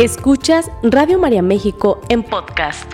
[0.00, 2.90] Escuchas Radio María México en podcast.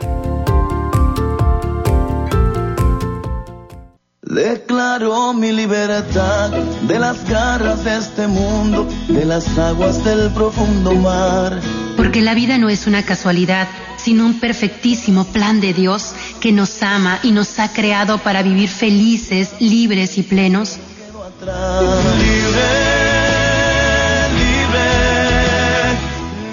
[4.22, 11.60] Declaro mi libertad de las garras de este mundo, de las aguas del profundo mar.
[11.96, 16.82] Porque la vida no es una casualidad, sino un perfectísimo plan de Dios que nos
[16.82, 20.80] ama y nos ha creado para vivir felices, libres y plenos.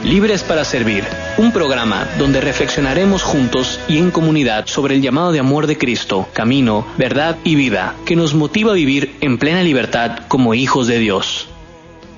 [0.04, 1.06] Libres para Servir,
[1.38, 6.28] un programa donde reflexionaremos juntos y en comunidad sobre el llamado de amor de Cristo,
[6.34, 11.00] camino, verdad y vida, que nos motiva a vivir en plena libertad como hijos de
[11.00, 11.48] Dios.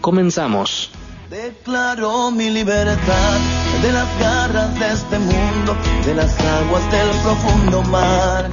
[0.02, 0.90] Comenzamos.
[1.30, 3.38] Declaro mi libertad
[3.84, 5.78] de las garras de este mundo,
[6.08, 8.50] de las aguas del profundo mar.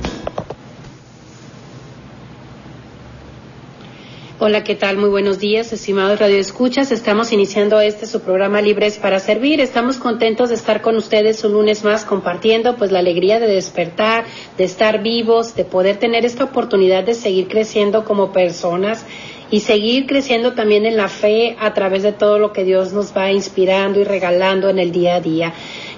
[4.45, 4.96] Hola, ¿qué tal?
[4.96, 6.91] Muy buenos días, estimados radioescuchas.
[6.91, 9.60] Estamos iniciando este su programa Libres para Servir.
[9.60, 14.25] Estamos contentos de estar con ustedes un lunes más compartiendo pues la alegría de despertar,
[14.58, 19.06] de estar vivos, de poder tener esta oportunidad de seguir creciendo como personas
[19.52, 23.17] y seguir creciendo también en la fe a través de todo lo que Dios nos
[23.17, 25.52] va inspirando y regalando en el día a día.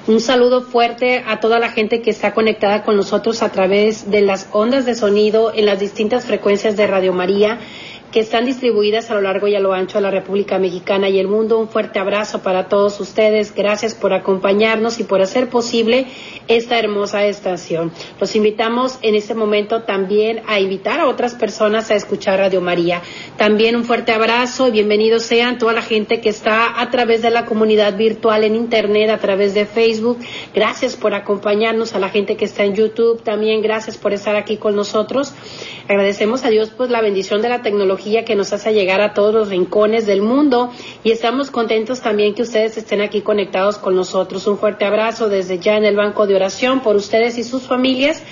[0.06, 4.20] Un saludo fuerte a toda la gente que está conectada con nosotros a través de
[4.20, 7.58] las ondas de sonido en las distintas frecuencias de Radio María
[8.14, 11.18] que están distribuidas a lo largo y a lo ancho de la República Mexicana y
[11.18, 11.58] el mundo.
[11.58, 13.52] Un fuerte abrazo para todos ustedes.
[13.52, 16.06] Gracias por acompañarnos y por hacer posible
[16.46, 17.90] esta hermosa estación.
[18.20, 23.02] Los invitamos en este momento también a invitar a otras personas a escuchar Radio María.
[23.36, 27.30] También un fuerte abrazo y bienvenidos sean toda la gente que está a través de
[27.30, 30.20] la comunidad virtual en Internet, a través de Facebook.
[30.54, 33.24] Gracias por acompañarnos a la gente que está en YouTube.
[33.24, 35.34] También gracias por estar aquí con nosotros.
[35.86, 39.34] Agradecemos a Dios pues la bendición de la tecnología que nos hace llegar a todos
[39.34, 40.70] los rincones del mundo
[41.02, 44.46] y estamos contentos también que ustedes estén aquí conectados con nosotros.
[44.46, 48.22] Un fuerte abrazo desde ya en el banco de oración por ustedes y sus familias.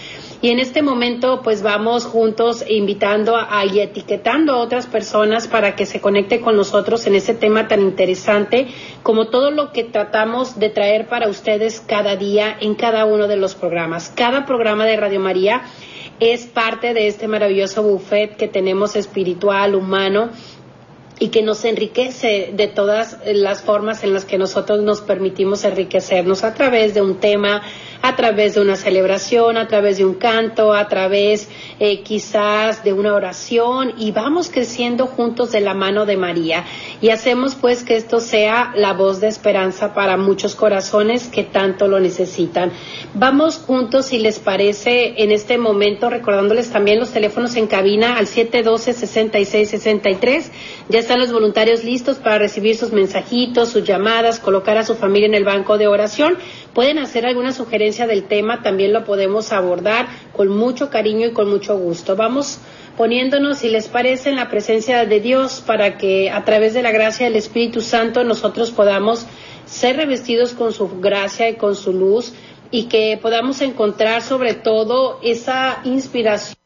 [0.40, 5.76] Y en este momento, pues vamos juntos invitando a, y etiquetando a otras personas para
[5.76, 8.66] que se conecte con nosotros en este tema tan interesante,
[9.04, 13.36] como todo lo que tratamos de traer para ustedes cada día en cada uno de
[13.36, 14.10] los programas.
[14.16, 15.62] Cada programa de Radio María
[16.30, 20.30] es parte de este maravilloso buffet que tenemos espiritual, humano,
[21.18, 26.42] y que nos enriquece de todas las formas en las que nosotros nos permitimos enriquecernos
[26.42, 27.62] a través de un tema,
[28.02, 31.48] a través de una celebración, a través de un canto, a través
[31.78, 36.64] eh, quizás de una oración y vamos creciendo juntos de la mano de María
[37.00, 41.88] y hacemos pues que esto sea la voz de esperanza para muchos corazones que tanto
[41.88, 42.72] lo necesitan.
[43.14, 48.26] Vamos juntos, si les parece, en este momento, recordándoles también los teléfonos en cabina al
[48.26, 50.44] 712-6663.
[50.88, 55.26] Ya están los voluntarios listos para recibir sus mensajitos, sus llamadas, colocar a su familia
[55.26, 56.38] en el banco de oración.
[56.74, 61.50] Pueden hacer alguna sugerencia del tema, también lo podemos abordar con mucho cariño y con
[61.50, 62.16] mucho gusto.
[62.16, 62.58] Vamos
[62.96, 66.90] poniéndonos, si les parece, en la presencia de Dios para que a través de la
[66.90, 69.26] gracia del Espíritu Santo nosotros podamos
[69.66, 72.32] ser revestidos con su gracia y con su luz
[72.70, 76.56] y que podamos encontrar sobre todo esa inspiración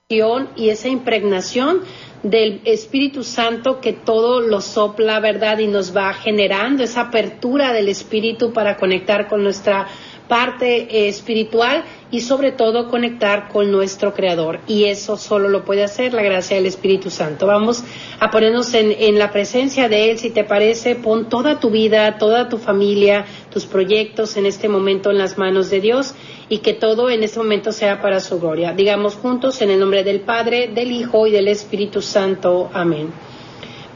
[0.55, 1.81] y esa impregnación
[2.23, 5.59] del Espíritu Santo que todo lo sopla, ¿verdad?
[5.59, 9.87] Y nos va generando esa apertura del Espíritu para conectar con nuestra
[10.29, 14.61] parte eh, espiritual y sobre todo conectar con nuestro Creador.
[14.67, 17.47] Y eso solo lo puede hacer la gracia del Espíritu Santo.
[17.47, 17.85] Vamos
[18.19, 22.19] a ponernos en, en la presencia de Él, si te parece, pon toda tu vida,
[22.19, 26.15] toda tu familia, tus proyectos en este momento en las manos de Dios
[26.49, 28.73] y que todo en este momento sea para su gloria.
[28.73, 32.71] Digamos juntos en el nombre del Padre, del Hijo y del Espíritu Santo.
[32.73, 33.13] Amén.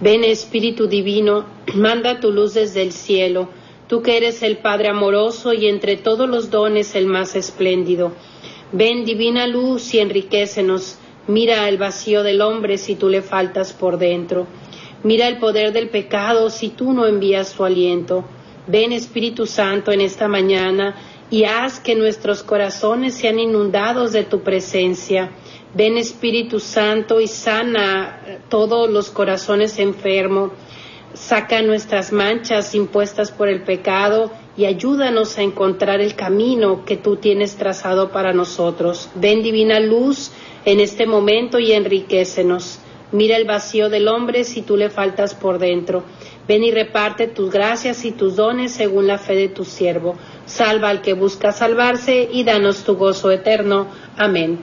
[0.01, 1.45] Ven Espíritu Divino,
[1.75, 3.49] manda tu luz desde el cielo
[3.91, 8.13] tú que eres el Padre amoroso y entre todos los dones el más espléndido.
[8.71, 10.97] Ven, divina luz, y enriquecenos.
[11.27, 14.47] Mira el vacío del hombre si tú le faltas por dentro.
[15.03, 18.25] Mira el poder del pecado si tú no envías tu aliento.
[18.69, 20.95] Ven, Espíritu Santo, en esta mañana
[21.31, 25.31] y haz que nuestros corazones sean inundados de tu presencia.
[25.75, 30.51] Ven, Espíritu Santo, y sana todos los corazones enfermos
[31.15, 37.17] saca nuestras manchas impuestas por el pecado y ayúdanos a encontrar el camino que tú
[37.17, 39.09] tienes trazado para nosotros.
[39.15, 40.31] Ven divina luz
[40.65, 42.79] en este momento y enriquecenos.
[43.13, 46.05] Mira el vacío del hombre si tú le faltas por dentro.
[46.51, 50.17] Ven y reparte tus gracias y tus dones según la fe de tu siervo.
[50.47, 53.87] Salva al que busca salvarse y danos tu gozo eterno.
[54.17, 54.59] Amén.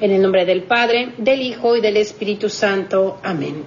[0.00, 3.18] En el nombre del Padre, del Hijo y del Espíritu Santo.
[3.24, 3.64] Amén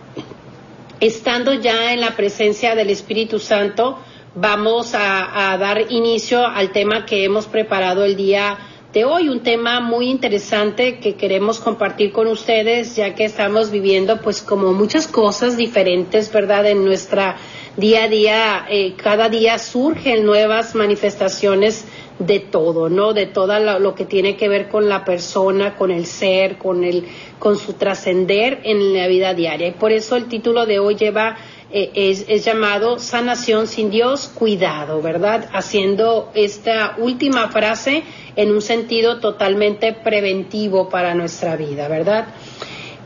[1.00, 4.00] estando ya en la presencia del Espíritu Santo,
[4.36, 8.58] vamos a, dar inicio al tema que hemos preparado el día
[8.98, 14.20] de hoy, un tema muy interesante que queremos compartir con ustedes, ya que estamos viviendo
[14.22, 16.66] pues como muchas cosas diferentes, ¿verdad?
[16.66, 17.38] En nuestra
[17.76, 21.86] día a día, eh, cada día surgen nuevas manifestaciones
[22.18, 23.14] de todo, ¿no?
[23.14, 27.06] De todo lo, que tiene que ver con la persona, con el ser, con el,
[27.38, 29.68] con su trascender en la vida diaria.
[29.68, 31.38] Y por eso el título de hoy lleva
[31.70, 35.50] eh, es, llamado sanación sin Dios, cuidado, ¿verdad?
[35.52, 38.04] Haciendo esta última frase
[38.38, 42.28] en un sentido totalmente preventivo para nuestra vida, ¿verdad?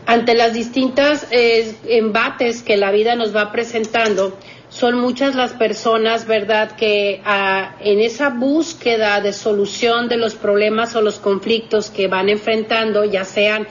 [0.05, 4.37] Ante las distintas eh, embates que la vida nos va presentando,
[4.69, 10.95] son muchas las personas, ¿verdad?, que ah, en esa búsqueda de solución de los problemas
[10.95, 13.67] o los conflictos que van enfrentando, ya sean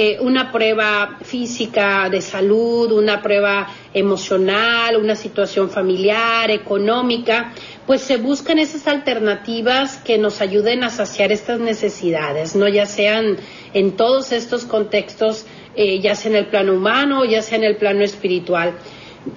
[0.00, 7.52] eh, una prueba física de salud, una prueba emocional, una situación familiar, económica,
[7.84, 13.38] pues se buscan esas alternativas que nos ayuden a saciar estas necesidades, no ya sean
[13.74, 17.74] en todos estos contextos, eh, ya sea en el plano humano, ya sea en el
[17.74, 18.74] plano espiritual.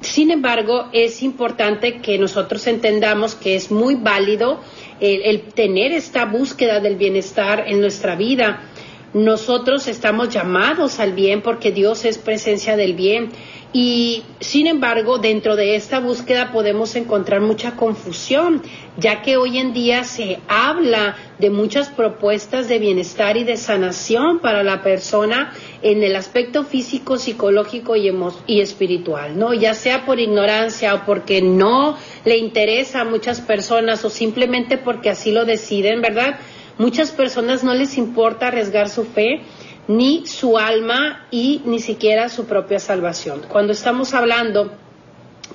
[0.02, 4.60] Sin embargo, es importante que nosotros entendamos que es muy válido
[5.00, 8.71] el tener esta búsqueda del bienestar en nuestra vida
[9.14, 13.32] nosotros estamos llamados al bien porque Dios es presencia del bien.
[13.74, 18.62] Y sin embargo, dentro de esta búsqueda podemos encontrar mucha confusión,
[18.98, 24.40] ya que hoy en día se habla de muchas propuestas de bienestar y de sanación
[24.40, 28.14] para la persona en el aspecto físico, psicológico y,
[28.46, 29.54] y espiritual, ¿no?
[29.54, 35.10] Ya sea por ignorancia o porque no le interesa a muchas personas o simplemente porque
[35.10, 36.40] así lo deciden, ¿verdad?
[36.78, 39.42] Muchas personas no les importa arriesgar su fe,
[39.88, 43.42] ni su alma y ni siquiera su propia salvación.
[43.48, 44.72] Cuando estamos hablando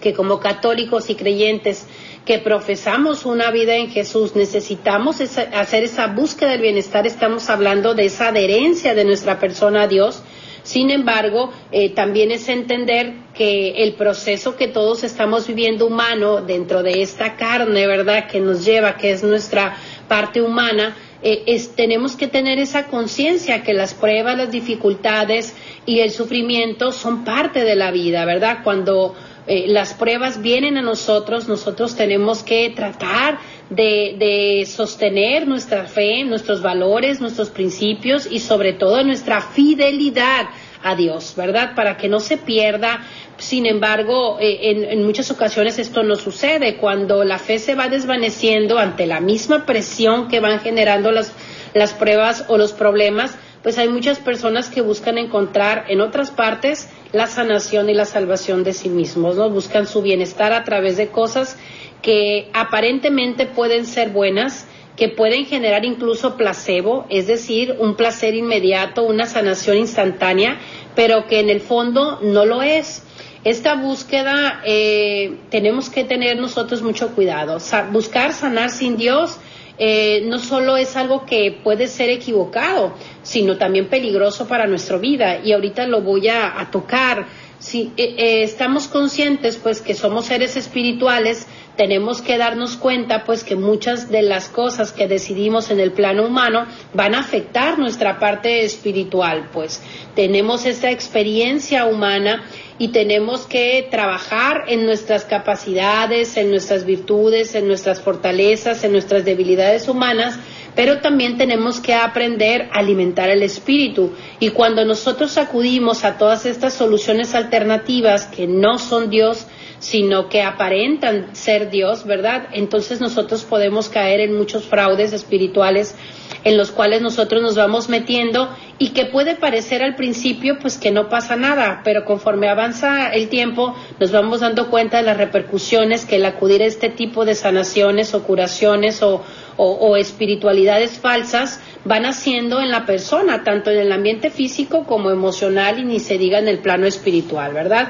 [0.00, 1.86] que como católicos y creyentes
[2.24, 8.06] que profesamos una vida en Jesús, necesitamos hacer esa búsqueda del bienestar, estamos hablando de
[8.06, 10.22] esa adherencia de nuestra persona a Dios.
[10.64, 16.82] Sin embargo, eh, también es entender que el proceso que todos estamos viviendo humano dentro
[16.82, 19.76] de esta carne, ¿verdad?, que nos lleva, que es nuestra
[20.08, 20.96] parte humana,
[21.28, 27.24] eh, tenemos que tener esa conciencia que las pruebas, las dificultades y el sufrimiento son
[27.24, 28.58] parte de la vida, ¿verdad?
[28.62, 29.16] Cuando
[29.48, 33.40] eh, las pruebas vienen a nosotros, nosotros tenemos que tratar
[33.70, 40.46] de, de, sostener nuestra fe, nuestros valores, nuestros principios y sobre todo nuestra fidelidad
[40.82, 41.74] a Dios, ¿verdad?
[41.74, 43.00] Para que no se pierda
[43.38, 46.76] sin embargo, eh, en, muchas ocasiones esto no sucede.
[46.76, 51.32] Cuando la fe se va desvaneciendo ante la misma presión que van generando las,
[51.74, 56.88] las pruebas o los problemas, pues hay muchas personas que buscan encontrar en otras partes
[57.12, 59.50] la sanación y la salvación de sí mismos, ¿no?
[59.50, 61.58] Buscan su bienestar a través de cosas
[62.00, 69.04] que aparentemente pueden ser buenas, que pueden generar incluso placebo, es decir, un placer inmediato,
[69.04, 70.58] una sanación instantánea,
[70.94, 73.02] pero que en el fondo no lo es.
[73.44, 77.58] Esta búsqueda eh, tenemos que tener nosotros mucho cuidado.
[77.92, 79.38] buscar sanar sin Dios
[79.78, 85.40] eh, no solo es algo que puede ser equivocado, sino también peligroso para nuestra vida.
[85.44, 87.26] Y ahorita lo voy a, tocar.
[87.58, 91.46] Si eh, estamos conscientes, pues, que somos seres espirituales,
[91.76, 96.26] tenemos que darnos cuenta pues que muchas de las cosas que decidimos en el plano
[96.26, 99.82] humano van a afectar nuestra parte espiritual, pues
[100.14, 102.44] tenemos esta experiencia humana
[102.78, 109.24] y tenemos que trabajar en nuestras capacidades, en nuestras virtudes, en nuestras fortalezas, en nuestras
[109.24, 110.38] debilidades humanas,
[110.74, 114.12] pero también tenemos que aprender a alimentar el espíritu.
[114.40, 119.46] Y cuando nosotros acudimos a todas estas soluciones alternativas que no son Dios,
[119.86, 122.48] sino que aparentan ser Dios, ¿verdad?
[122.50, 125.94] Entonces nosotros podemos caer en muchos fraudes espirituales
[126.42, 128.48] en los cuales nosotros nos vamos metiendo
[128.80, 133.28] y que puede parecer al principio pues que no pasa nada, pero conforme avanza el
[133.28, 137.36] tiempo nos vamos dando cuenta de las repercusiones que el acudir a este tipo de
[137.36, 139.22] sanaciones o curaciones o,
[139.56, 145.78] o, espiritualidades falsas van haciendo en la persona, tanto en el ambiente físico como emocional
[145.78, 147.88] y ni se diga en el plano espiritual, ¿verdad?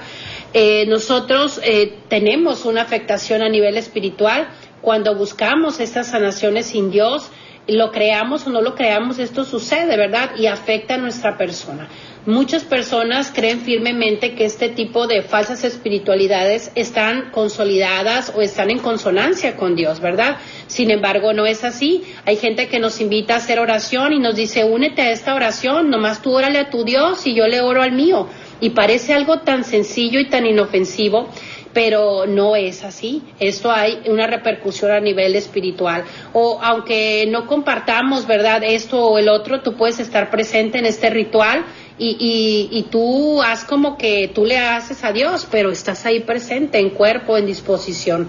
[0.58, 4.48] Eh, nosotros eh, tenemos una afectación a nivel espiritual
[4.80, 7.28] cuando buscamos estas sanaciones sin Dios,
[7.68, 10.30] lo creamos o no lo creamos, esto sucede, ¿verdad?
[10.38, 11.90] Y afecta a nuestra persona.
[12.25, 18.78] Muchas personas creen firmemente que este tipo de falsas espiritualidades están consolidadas o están en
[18.78, 20.38] consonancia con Dios, ¿verdad?
[20.68, 22.02] Sin embargo, no es así.
[22.25, 25.90] Hay gente que nos invita a hacer oración y nos dice, únete a esta oración,
[25.90, 28.26] nomás tú órale a tu Dios y yo le oro al mío.
[28.60, 31.28] Y parece algo tan sencillo y tan inofensivo,
[31.72, 33.22] pero no es así.
[33.38, 36.04] Esto hay una repercusión a nivel espiritual.
[36.32, 38.62] O aunque no compartamos, ¿verdad?
[38.64, 41.66] Esto o el otro, tú puedes estar presente en este ritual
[41.98, 46.78] y, y, tú haz como que tú le haces a Dios, pero estás ahí presente
[46.78, 48.28] en cuerpo, en disposición.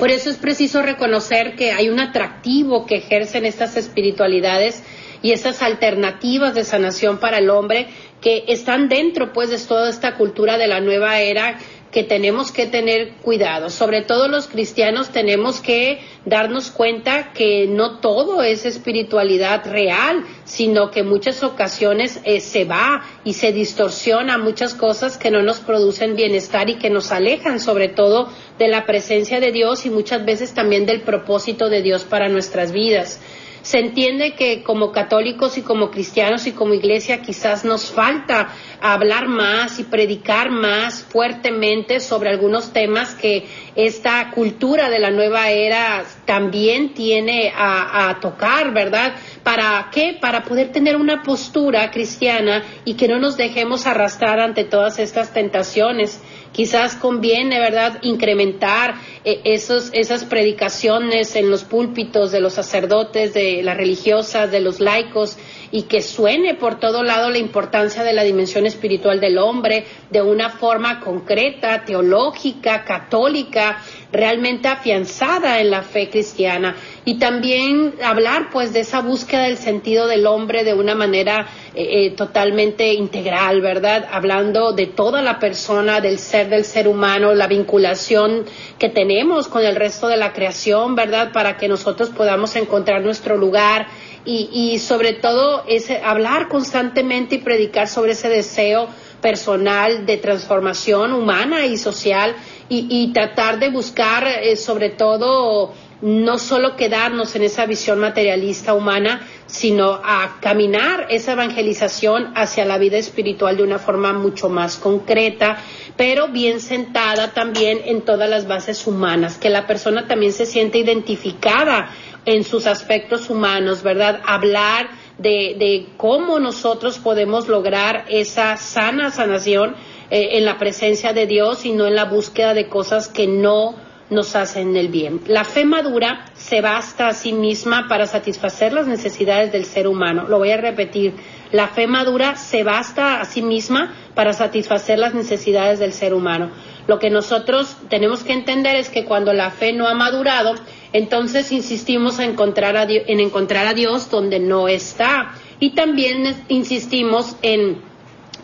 [0.00, 4.82] Por eso es preciso reconocer que hay un atractivo que ejercen estas espiritualidades
[5.22, 7.88] y estas alternativas de sanación para el hombre
[8.20, 11.58] que están dentro pues de toda esta cultura de la nueva era
[11.90, 13.68] que tenemos que tener cuidado.
[13.68, 20.90] Sobre todo los cristianos tenemos que darnos cuenta que no todo es espiritualidad real, sino
[20.90, 26.14] que muchas ocasiones eh, se va y se distorsiona muchas cosas que no nos producen
[26.14, 30.54] bienestar y que nos alejan sobre todo de la presencia de Dios y muchas veces
[30.54, 33.20] también del propósito de Dios para nuestras vidas
[33.62, 38.48] se entiende que como católicos y como cristianos y como iglesia quizás nos falta
[38.80, 45.50] hablar más y predicar más fuertemente sobre algunos temas que esta cultura de la nueva
[45.50, 49.14] era también tiene a, tocar, ¿verdad?
[49.42, 50.16] ¿Para qué?
[50.20, 55.32] Para poder tener una postura cristiana y que no nos dejemos arrastrar ante todas estas
[55.32, 56.20] tentaciones.
[56.52, 63.62] Quizás conviene, ¿verdad?, incrementar eh, esos, esas predicaciones en los púlpitos de los sacerdotes, de
[63.62, 65.36] las religiosas, de los laicos,
[65.72, 70.22] y que suene por todo lado la importancia de la dimensión espiritual del hombre de
[70.22, 73.78] una forma concreta, teológica, católica,
[74.12, 76.74] realmente afianzada en la fe cristiana
[77.04, 82.06] y también hablar pues de esa búsqueda del sentido del hombre de una manera eh,
[82.06, 84.08] eh, totalmente integral, ¿verdad?
[84.10, 88.44] Hablando de toda la persona, del ser del ser humano, la vinculación
[88.78, 91.32] que tenemos con el resto de la creación, ¿verdad?
[91.32, 93.86] Para que nosotros podamos encontrar nuestro lugar
[94.24, 98.88] y, y sobre todo ese, hablar constantemente y predicar sobre ese deseo
[99.20, 102.34] personal de transformación humana y social
[102.72, 109.26] y, tratar de buscar eh, sobre todo no solo quedarnos en esa visión materialista humana,
[109.46, 115.58] sino a caminar esa evangelización hacia la vida espiritual de una forma mucho más concreta,
[115.96, 120.78] pero bien sentada también en todas las bases humanas, que la persona también se siente
[120.78, 121.90] identificada
[122.24, 124.20] en sus aspectos humanos, ¿verdad?
[124.26, 129.74] Hablar de, de cómo nosotros podemos lograr esa sana sanación
[130.10, 133.76] eh, en la presencia de Dios y no en la búsqueda de cosas que no
[134.10, 135.20] nos hacen el bien.
[135.28, 140.26] La fe madura se basta a sí misma para satisfacer las necesidades del ser humano.
[140.28, 141.14] Lo voy a repetir.
[141.52, 146.50] La fe madura se basta a sí misma para satisfacer las necesidades del ser humano.
[146.88, 150.54] Lo que nosotros tenemos que entender es que cuando la fe no ha madurado,
[150.92, 155.34] entonces insistimos en encontrar a Dios, en encontrar a Dios donde no está.
[155.60, 157.78] Y también insistimos en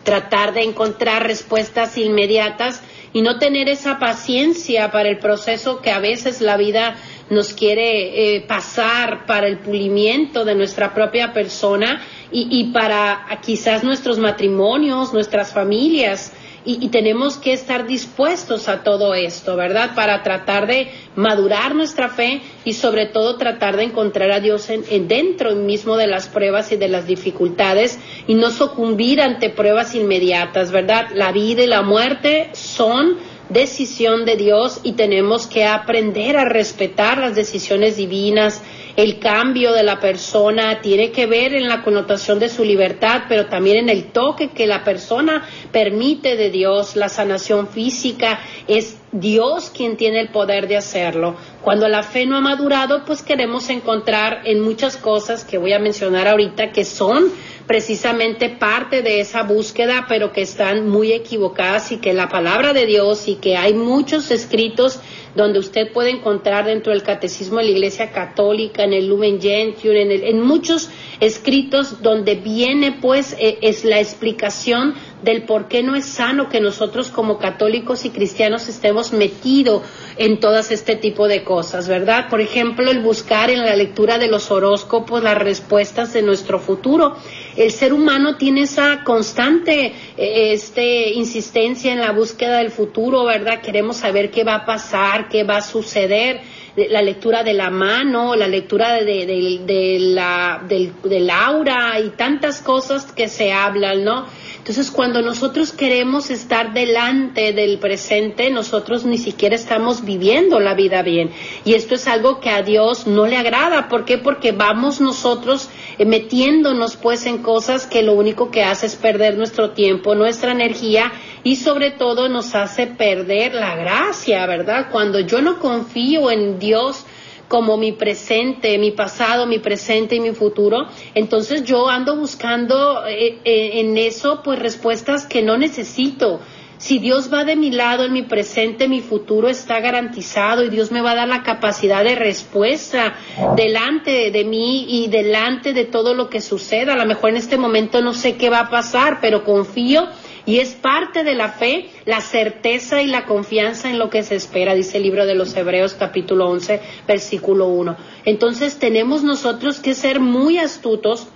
[0.04, 5.98] tratar de encontrar respuestas inmediatas y no tener esa paciencia para el proceso que a
[5.98, 6.96] veces la vida
[7.30, 13.82] nos quiere eh, pasar para el pulimiento de nuestra propia persona y, y para quizás
[13.82, 16.32] nuestros matrimonios, nuestras familias
[16.66, 19.94] y, tenemos que estar dispuestos a todo esto, ¿verdad?
[19.94, 25.06] Para tratar de madurar nuestra fe y sobre todo tratar de encontrar a Dios en,
[25.06, 30.72] dentro mismo de las pruebas y de las dificultades y no sucumbir ante pruebas inmediatas,
[30.72, 31.06] ¿verdad?
[31.14, 33.16] La vida y la muerte son
[33.48, 38.60] decisión de Dios y tenemos que aprender a respetar las decisiones divinas.
[38.96, 43.44] El cambio de la persona tiene que ver en la connotación de su libertad, pero
[43.44, 46.96] también en el toque que la persona permite de Dios.
[46.96, 51.36] La sanación física es Dios quien tiene el poder de hacerlo.
[51.60, 55.78] Cuando la fe no ha madurado, pues queremos encontrar en muchas cosas que voy a
[55.78, 57.30] mencionar ahorita que son
[57.66, 62.86] precisamente parte de esa búsqueda, pero que están muy equivocadas y que la palabra de
[62.86, 65.00] Dios y que hay muchos escritos
[65.34, 69.94] donde usted puede encontrar dentro del catecismo de la Iglesia Católica, en el Lumen Gentium,
[69.94, 70.88] en, en muchos
[71.20, 74.94] escritos donde viene pues eh, es la explicación
[75.26, 79.82] del por qué no es sano que nosotros como católicos y cristianos estemos metidos
[80.16, 82.28] en todas este tipo de cosas, ¿verdad?
[82.30, 87.16] Por ejemplo, el buscar en la lectura de los horóscopos las respuestas de nuestro futuro.
[87.56, 93.60] El ser humano tiene esa constante eh, este, insistencia en la búsqueda del futuro, ¿verdad?
[93.60, 96.40] Queremos saber qué va a pasar, qué va a suceder
[96.76, 103.28] la lectura de la mano, la lectura de, la, del aura y tantas cosas que
[103.28, 104.26] se hablan, ¿no?
[104.66, 111.02] Entonces, cuando nosotros queremos estar delante del presente, nosotros ni siquiera estamos viviendo la vida
[111.02, 111.30] bien.
[111.64, 113.86] Y esto es algo que a Dios no le agrada.
[113.88, 114.18] ¿Por qué?
[114.18, 115.68] Porque vamos nosotros
[115.98, 120.50] eh, metiéndonos pues en cosas que lo único que hace es perder nuestro tiempo, nuestra
[120.50, 121.12] energía
[121.44, 124.88] y sobre todo nos hace perder la gracia, ¿verdad?
[124.90, 127.06] Cuando yo no confío en Dios,
[127.48, 133.38] como mi presente, mi pasado, mi presente y mi futuro, entonces yo ando buscando eh,
[133.44, 136.40] eh, en eso pues respuestas que no necesito.
[136.78, 140.92] Si Dios va de mi lado en mi presente, mi futuro está garantizado y Dios
[140.92, 143.14] me va a dar la capacidad de respuesta
[143.56, 146.92] delante de mí y delante de todo lo que suceda.
[146.92, 150.06] A lo mejor en este momento no sé qué va a pasar, pero confío
[150.46, 154.36] y es parte de la fe, la certeza y la confianza en lo que se
[154.36, 157.96] espera, dice el libro de los Hebreos capítulo 11, versículo 1.
[158.24, 161.26] Entonces tenemos nosotros que ser muy astutos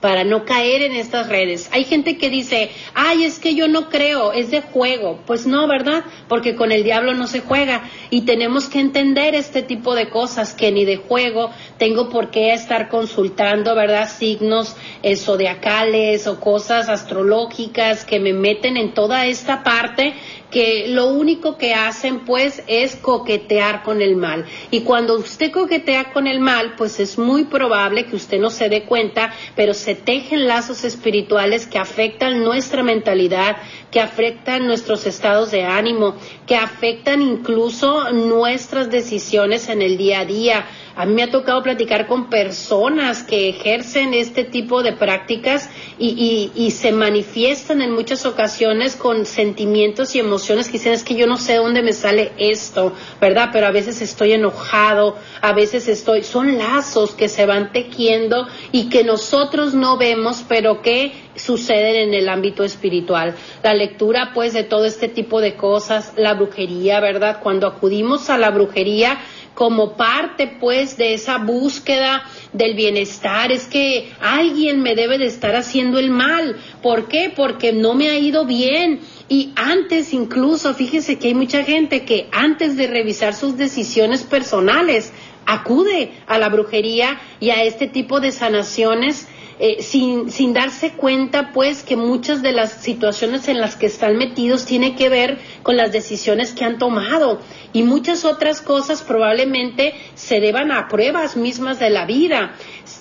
[0.00, 1.68] para no caer en estas redes.
[1.72, 5.20] Hay gente que dice, ay, es que yo no creo, es de juego.
[5.26, 6.04] Pues no, ¿verdad?
[6.28, 10.54] Porque con el diablo no se juega y tenemos que entender este tipo de cosas
[10.54, 14.08] que ni de juego tengo por qué estar consultando, ¿verdad?
[14.08, 20.14] Signos eh, zodiacales o cosas astrológicas que me meten en toda esta parte
[20.50, 24.46] que lo único que hacen pues es coquetear con el mal.
[24.70, 28.68] Y cuando usted coquetea con el mal, pues es muy probable que usted no se
[28.68, 33.56] dé cuenta, pero se tejen lazos espirituales que afectan nuestra mentalidad,
[33.90, 40.24] que afectan nuestros estados de ánimo, que afectan incluso nuestras decisiones en el día a
[40.24, 40.66] día.
[40.98, 46.50] A mí me ha tocado platicar con personas que ejercen este tipo de prácticas y,
[46.52, 51.28] y, se manifiestan en muchas ocasiones con sentimientos y emociones que dicen es que yo
[51.28, 53.50] no sé dónde me sale esto, ¿verdad?
[53.52, 58.88] Pero a veces estoy enojado, a veces estoy, son lazos que se van tejiendo y
[58.88, 63.36] que nosotros no vemos, pero que suceden en el ámbito espiritual.
[63.62, 67.38] La lectura, pues, de todo este tipo de cosas, la brujería, ¿verdad?
[67.40, 69.18] Cuando acudimos a la brujería,
[69.58, 72.22] como parte pues de esa búsqueda
[72.52, 76.54] del bienestar, es que alguien me debe de estar haciendo el mal.
[76.80, 77.32] ¿Por qué?
[77.34, 79.00] Porque no me ha ido bien.
[79.28, 85.12] Y antes incluso, fíjese que hay mucha gente que antes de revisar sus decisiones personales,
[85.44, 89.26] acude a la brujería y a este tipo de sanaciones
[89.60, 94.16] eh, sin, sin darse cuenta pues que muchas de las situaciones en las que están
[94.16, 97.40] metidos tiene que ver con las decisiones que han tomado.
[97.72, 102.54] Y muchas otras cosas probablemente se deban a pruebas mismas de la vida.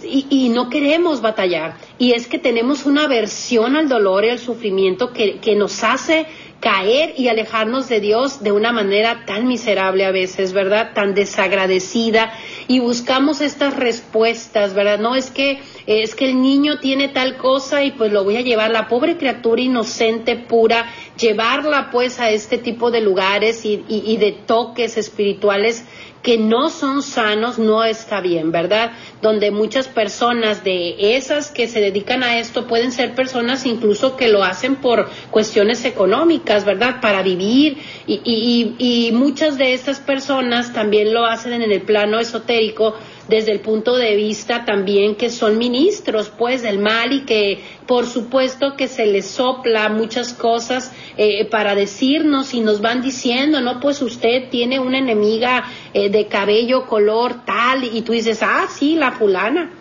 [0.03, 1.75] Y, y no queremos batallar.
[1.99, 6.25] Y es que tenemos una aversión al dolor y al sufrimiento que, que nos hace
[6.59, 10.91] caer y alejarnos de Dios de una manera tan miserable a veces, ¿verdad?
[10.93, 12.33] Tan desagradecida
[12.67, 14.99] y buscamos estas respuestas, ¿verdad?
[14.99, 18.41] No es que es que el niño tiene tal cosa y pues lo voy a
[18.41, 20.85] llevar, la pobre criatura inocente, pura,
[21.17, 25.85] llevarla pues a este tipo de lugares y, y de toques espirituales
[26.21, 28.91] que no son sanos no está bien, ¿verdad?
[29.21, 34.27] Donde muchas personas de esas que se dedican a esto pueden ser personas incluso que
[34.27, 36.99] lo hacen por cuestiones económicas, ¿verdad?
[37.01, 42.19] Para vivir y, y, y muchas de estas personas también lo hacen en el plano
[42.19, 42.95] esotérico
[43.27, 48.05] desde el punto de vista también que son ministros pues del mal y que por
[48.05, 53.79] supuesto que se les sopla muchas cosas eh, para decirnos y nos van diciendo, no,
[53.79, 58.95] pues usted tiene una enemiga eh, de cabello color tal y tú dices, ah, sí,
[58.95, 59.71] la fulana.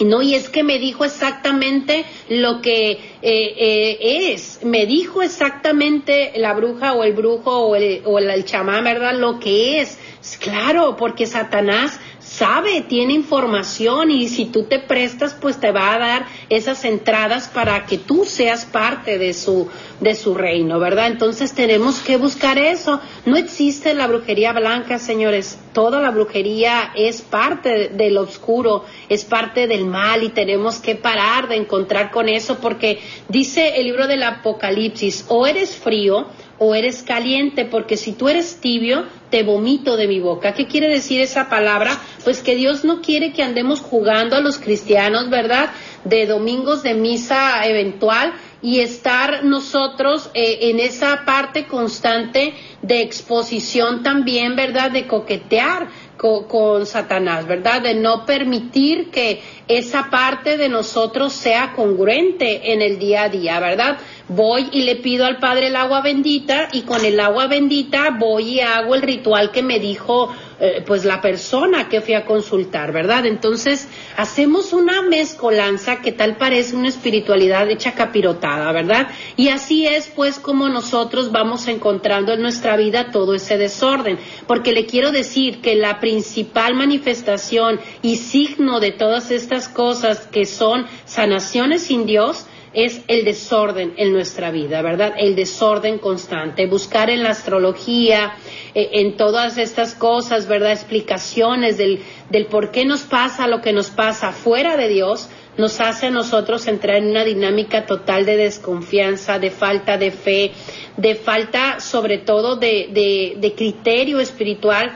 [0.00, 6.52] No, y es que me dijo exactamente lo que eh, es, me dijo exactamente la
[6.52, 9.14] bruja o el brujo o el, o el chamán, ¿verdad?
[9.16, 9.98] Lo que es.
[10.40, 15.98] Claro, porque Satanás sabe, tiene información y si tú te prestas, pues te va a
[15.98, 19.68] dar esas entradas para que tú seas parte de su
[20.00, 21.06] de su reino, ¿verdad?
[21.06, 23.00] Entonces tenemos que buscar eso.
[23.26, 25.58] No existe la brujería blanca, señores.
[25.72, 31.48] Toda la brujería es parte del oscuro, es parte del mal y tenemos que parar
[31.48, 36.26] de encontrar con eso porque dice el libro del Apocalipsis, o eres frío,
[36.58, 40.54] o eres caliente, porque si tú eres tibio, te vomito de mi boca.
[40.54, 41.98] ¿Qué quiere decir esa palabra?
[42.22, 45.70] Pues que Dios no quiere que andemos jugando a los cristianos, ¿verdad?
[46.04, 54.02] De domingos de misa eventual y estar nosotros eh, en esa parte constante de exposición
[54.02, 54.90] también, ¿verdad?
[54.90, 57.82] De coquetear con, Satanás, ¿verdad?
[57.82, 63.60] De no permitir que esa parte de nosotros sea congruente en el día a día,
[63.60, 63.98] ¿verdad?
[64.28, 68.54] Voy y le pido al Padre el agua bendita y con el agua bendita voy
[68.54, 72.90] y hago el ritual que me dijo eh, pues la persona que fui a consultar,
[72.90, 73.26] ¿verdad?
[73.26, 79.08] Entonces hacemos una mezcolanza que tal parece una espiritualidad hecha capirotada, ¿verdad?
[79.36, 84.72] Y así es pues como nosotros vamos encontrando en nuestra vida todo ese desorden, porque
[84.72, 90.86] le quiero decir que la principal manifestación y signo de todas estas cosas que son
[91.04, 95.14] sanaciones sin Dios, es el desorden en nuestra vida, ¿verdad?
[95.16, 96.66] El desorden constante.
[96.66, 98.34] Buscar en la astrología,
[98.74, 100.72] eh, en todas estas cosas, ¿verdad?
[100.72, 105.80] Explicaciones del, del por qué nos pasa lo que nos pasa fuera de Dios, nos
[105.80, 110.50] hace a nosotros entrar en una dinámica total de desconfianza, de falta de fe,
[110.96, 114.92] de falta sobre todo de, de criterio espiritual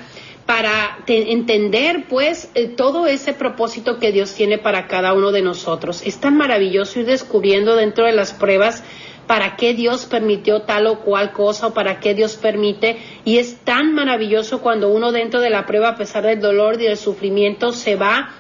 [0.49, 6.01] para entender pues eh, todo ese propósito que Dios tiene para cada uno de nosotros.
[6.07, 8.83] Es tan maravilloso ir descubriendo dentro de las pruebas
[9.27, 12.97] para qué Dios permitió tal o cual cosa o para qué Dios permite.
[13.27, 16.87] Y es tan maravilloso cuando uno dentro de la prueba, a pesar del dolor y
[16.87, 18.31] del sufrimiento, se va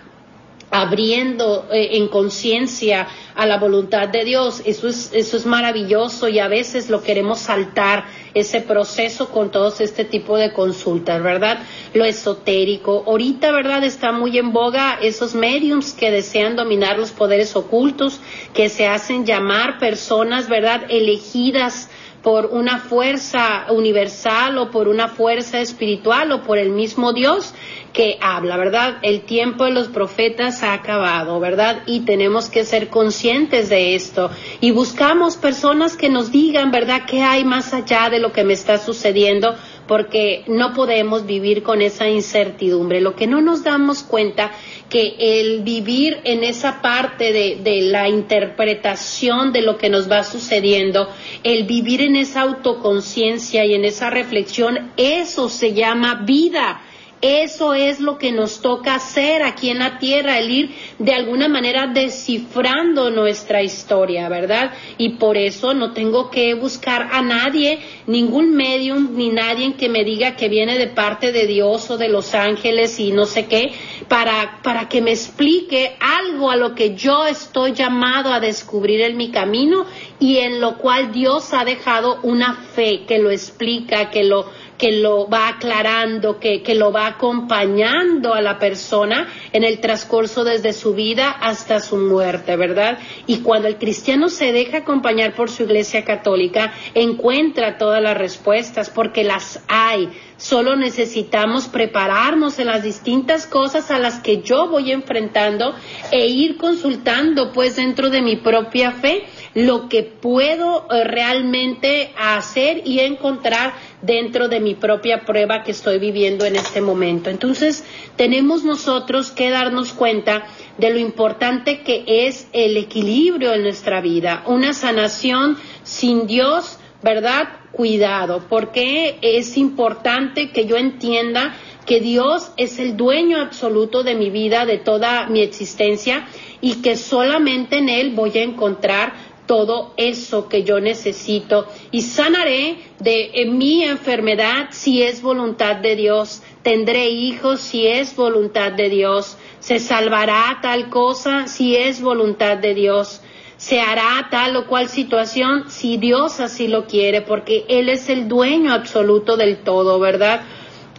[0.71, 4.63] abriendo eh, en conciencia a la voluntad de Dios.
[4.65, 8.05] Eso es, eso es maravilloso y a veces lo queremos saltar
[8.35, 11.59] ese proceso con todos este tipo de consultas, ¿verdad?
[11.95, 13.05] Lo esotérico.
[13.07, 13.85] Ahorita, ¿verdad?
[13.85, 18.21] Está muy en boga esos mediums que desean dominar los poderes ocultos,
[18.55, 20.83] que se hacen llamar personas, ¿verdad?
[20.89, 21.89] Elegidas
[22.23, 27.55] por una fuerza universal o por una fuerza espiritual o por el mismo Dios
[27.93, 28.99] que habla, ¿verdad?
[29.03, 31.83] El tiempo de los profetas ha acabado, ¿verdad?
[31.87, 37.23] Y tenemos que ser conscientes de esto y buscamos personas que nos digan, ¿verdad?, qué
[37.23, 39.57] hay más allá de lo que me está sucediendo
[39.88, 43.01] porque no podemos vivir con esa incertidumbre.
[43.01, 44.53] Lo que no nos damos cuenta
[44.88, 50.22] que el vivir en esa parte de, de, la interpretación de lo que nos va
[50.22, 51.09] sucediendo,
[51.42, 56.83] el vivir en esa autoconciencia y en esa reflexión, eso se llama vida.
[57.21, 61.49] Eso es lo que nos toca hacer aquí en la tierra, el ir de alguna
[61.49, 64.73] manera descifrando nuestra historia, ¿verdad?
[64.99, 70.05] Y por eso no tengo que buscar a nadie, ningún medium, ni nadie que me
[70.05, 73.73] diga que viene de parte de Dios o de los ángeles y no sé qué,
[74.07, 79.17] para, para que me explique algo a lo que yo estoy llamado a descubrir en
[79.17, 79.87] mi camino
[80.21, 84.47] y en lo cual Dios ha dejado una fe que lo explica, que lo
[84.79, 90.45] que lo va aclarando, que, que lo va acompañando a la persona en el transcurso
[90.45, 92.99] desde su vida hasta su muerte, ¿verdad?
[93.27, 98.88] Y cuando el cristiano se deja acompañar por su iglesia católica, encuentra todas las respuestas,
[98.88, 100.09] porque las hay.
[100.37, 105.75] Solo necesitamos prepararnos en las distintas cosas a las que yo voy enfrentando
[106.12, 109.27] e ir consultando, pues, dentro de mi propia fe
[109.59, 115.99] lo que puedo eh, realmente hacer y encontrar dentro de mi propia prueba que estoy
[115.99, 117.29] viviendo en este momento.
[117.29, 124.01] Entonces, tenemos nosotros que darnos cuenta de lo importante que es el equilibrio en nuestra
[124.01, 124.44] vida.
[124.47, 127.49] Una sanación sin Dios, ¿verdad?
[127.73, 134.31] Cuidado, porque es importante que yo entienda que Dios es el dueño absoluto de mi
[134.31, 136.29] vida, de toda mi existencia,
[136.61, 142.77] y que solamente en Él voy a encontrar todo eso que yo necesito y sanaré
[143.01, 146.43] de mi enfermedad si es voluntad de Dios.
[146.63, 149.39] Tendré hijos si es voluntad de Dios.
[149.59, 153.23] Se salvará tal cosa si es voluntad de Dios.
[153.57, 158.29] Se hará tal o cual situación si Dios así lo quiere, porque Él es el
[158.29, 160.43] dueño absoluto del todo, ¿verdad?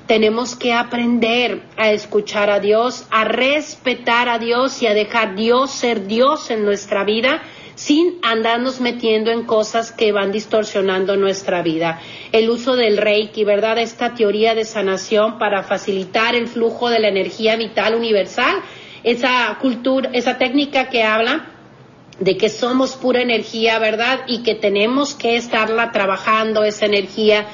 [0.08, 5.70] Tenemos que aprender a escuchar a Dios, a respetar a Dios y a dejar Dios
[5.70, 7.44] ser Dios en nuestra vida
[7.80, 12.02] sin andarnos metiendo en cosas que van distorsionando nuestra vida.
[12.34, 13.78] El uso del Reiki, ¿verdad?
[13.78, 18.58] Esta teoría de sanación para facilitar el flujo de la energía vital universal,
[19.06, 21.52] esa cultura, esa técnica que habla
[22.20, 24.26] de que somos pura energía, ¿verdad?
[24.28, 27.46] Y que tenemos que estarla trabajando, esa energía.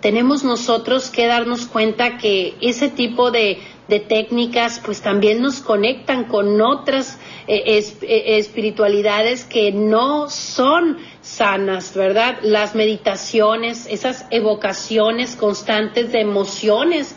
[0.00, 6.24] Tenemos nosotros que darnos cuenta que ese tipo de, de técnicas pues también nos conectan
[6.24, 12.38] con otras eh, eh, espiritualidades que no son sanas, ¿verdad?
[12.42, 17.14] Las meditaciones, esas evocaciones constantes de emociones.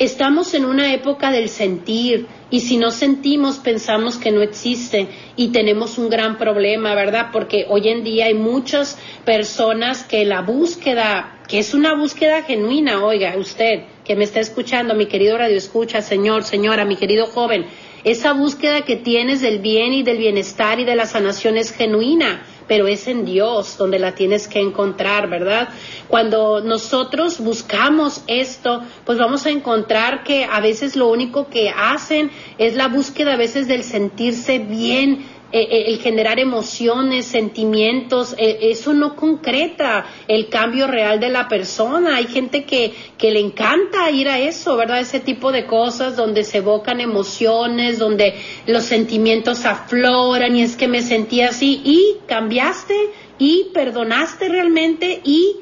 [0.00, 5.48] Estamos en una época del sentir y si no sentimos pensamos que no existe y
[5.48, 7.28] tenemos un gran problema, ¿verdad?
[7.32, 13.04] Porque hoy en día hay muchas personas que la búsqueda, que es una búsqueda genuina,
[13.04, 17.66] oiga, usted que me está escuchando, mi querido radio escucha, señor, señora, mi querido joven,
[18.02, 22.42] esa búsqueda que tienes del bien y del bienestar y de la sanación es genuina,
[22.66, 25.68] pero es en Dios donde la tienes que encontrar, ¿verdad?
[26.08, 32.32] Cuando nosotros buscamos esto, pues vamos a encontrar que a veces lo único que hacen
[32.58, 38.58] es la búsqueda a veces del sentirse bien eh, eh, el generar emociones, sentimientos, eh,
[38.62, 42.16] eso no concreta el cambio real de la persona.
[42.16, 45.00] Hay gente que, que le encanta ir a eso, ¿verdad?
[45.00, 48.34] Ese tipo de cosas donde se evocan emociones, donde
[48.66, 52.94] los sentimientos afloran y es que me sentí así y cambiaste
[53.38, 55.56] y perdonaste realmente y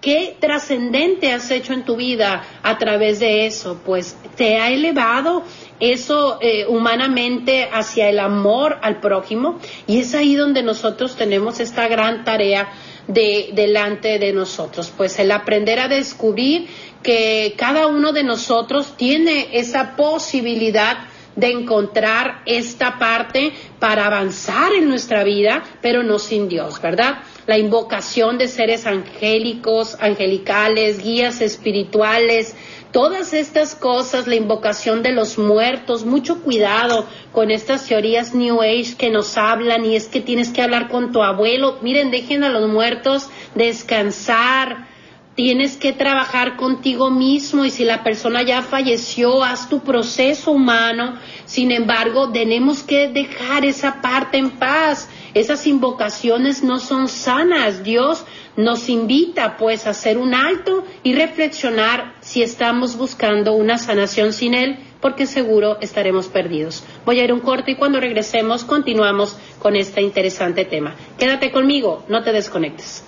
[0.00, 3.82] ¿Qué trascendente has hecho en tu vida a través de eso?
[3.84, 5.42] Pues te ha elevado
[5.78, 11.86] eso eh, humanamente hacia el amor al prójimo y es ahí donde nosotros tenemos esta
[11.86, 12.72] gran tarea
[13.08, 16.68] de delante de nosotros, pues el aprender a descubrir
[17.02, 20.96] que cada uno de nosotros tiene esa posibilidad
[21.36, 27.18] de encontrar esta parte para avanzar en nuestra vida, pero no sin Dios, ¿verdad?
[27.50, 32.54] La invocación de seres angélicos, angelicales, guías espirituales,
[32.92, 38.94] todas estas cosas, la invocación de los muertos, mucho cuidado con estas teorías New Age
[38.96, 41.78] que nos hablan y es que tienes que hablar con tu abuelo.
[41.82, 44.86] Miren, dejen a los muertos descansar,
[45.34, 51.18] tienes que trabajar contigo mismo y si la persona ya falleció, haz tu proceso humano.
[51.46, 55.08] Sin embargo, tenemos que dejar esa parte en paz.
[55.34, 57.82] Esas invocaciones no son sanas.
[57.84, 58.24] Dios
[58.56, 64.54] nos invita pues a hacer un alto y reflexionar si estamos buscando una sanación sin
[64.54, 66.84] Él, porque seguro estaremos perdidos.
[67.04, 70.94] Voy a ir un corto y cuando regresemos continuamos con este interesante tema.
[71.18, 73.04] Quédate conmigo, no te desconectes.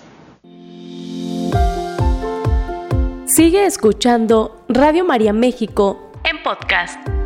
[3.26, 7.21] Sigue escuchando Radio María México en podcast.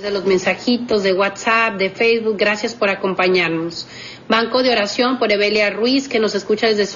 [0.00, 3.86] Través de los mensajitos de WhatsApp, de Facebook, gracias por acompañarnos.
[4.28, 6.86] Banco de oración por Evelia Ruiz, que nos escucha desde,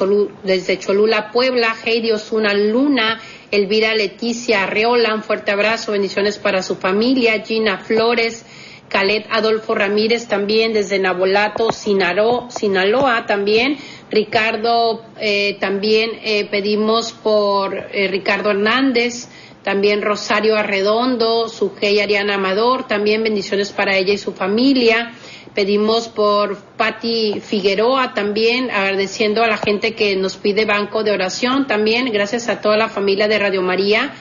[0.42, 6.76] desde Cholula, Puebla, Heidi Osuna Luna, Elvira Leticia Arreola, un fuerte abrazo, bendiciones para su
[6.76, 8.44] familia, Gina Flores,
[8.88, 13.76] Calet Adolfo Ramírez también desde Nabolato, Sinaloa también,
[14.10, 19.28] Ricardo, eh, también eh, pedimos por eh, Ricardo Hernández,
[19.64, 25.12] también Rosario Arredondo, Sujei Ariana Amador, también bendiciones para ella y su familia.
[25.54, 31.66] Pedimos por Patti Figueroa también, agradeciendo a la gente que nos pide banco de oración
[31.66, 34.12] también, gracias a toda la familia de Radio María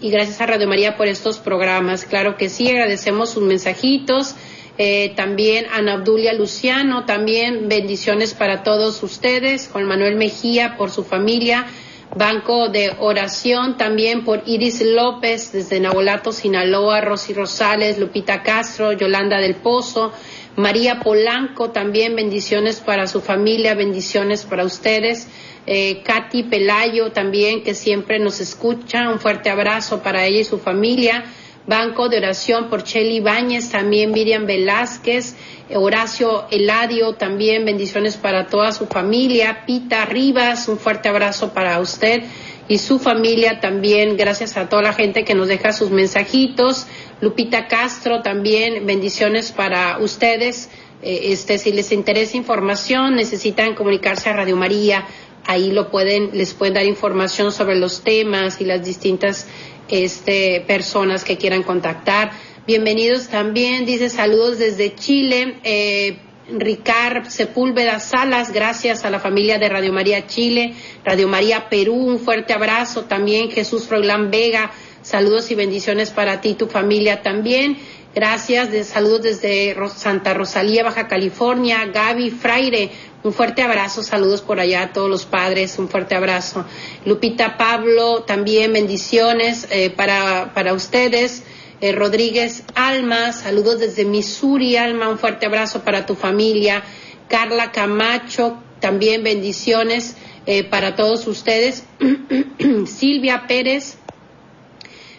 [0.00, 2.04] y gracias a Radio María por estos programas.
[2.04, 4.34] Claro que sí, agradecemos sus mensajitos.
[4.78, 11.04] Eh, también Ana Abdulia Luciano, también bendiciones para todos ustedes, Juan Manuel Mejía por su
[11.04, 11.66] familia,
[12.14, 19.38] Banco de Oración también por Iris López desde Nabolato, Sinaloa, Rosy Rosales, Lupita Castro, Yolanda
[19.38, 20.12] del Pozo,
[20.56, 25.28] María Polanco también bendiciones para su familia, bendiciones para ustedes.
[25.66, 30.58] Eh, Katy Pelayo también que siempre nos escucha, un fuerte abrazo para ella y su
[30.58, 31.26] familia.
[31.68, 35.36] Banco de Oración por Cheli Báñez, también Miriam Velázquez,
[35.74, 42.22] Horacio Eladio, también bendiciones para toda su familia, Pita Rivas, un fuerte abrazo para usted
[42.68, 46.86] y su familia también, gracias a toda la gente que nos deja sus mensajitos,
[47.20, 50.70] Lupita Castro también, bendiciones para ustedes.
[51.02, 55.06] Eh, este, si les interesa información, necesitan comunicarse a Radio María,
[55.46, 59.46] ahí lo pueden, les pueden dar información sobre los temas y las distintas
[59.88, 62.30] este, personas que quieran contactar.
[62.66, 65.56] Bienvenidos también, dice saludos desde Chile.
[65.64, 66.18] Eh,
[66.50, 70.74] Ricard Sepúlveda Salas, gracias a la familia de Radio María Chile,
[71.04, 73.50] Radio María Perú, un fuerte abrazo también.
[73.50, 74.70] Jesús Froilán Vega,
[75.02, 77.76] saludos y bendiciones para ti y tu familia también.
[78.14, 81.84] Gracias, de saludos desde Santa Rosalía, Baja California.
[81.86, 82.90] Gaby Fraire,
[83.24, 86.64] un fuerte abrazo, saludos por allá a todos los padres, un fuerte abrazo.
[87.04, 91.42] Lupita Pablo, también bendiciones eh, para, para ustedes.
[91.80, 96.84] Eh, Rodríguez Alma, saludos desde Missouri, Alma, un fuerte abrazo para tu familia.
[97.28, 101.84] Carla Camacho, también bendiciones eh, para todos ustedes.
[102.86, 103.98] Silvia Pérez,